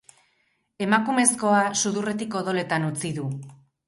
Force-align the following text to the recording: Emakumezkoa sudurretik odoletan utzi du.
Emakumezkoa 0.85 1.59
sudurretik 1.81 2.39
odoletan 2.39 2.87
utzi 2.89 3.13
du. 3.19 3.27